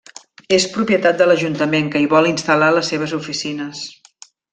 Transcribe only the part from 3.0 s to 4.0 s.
oficines.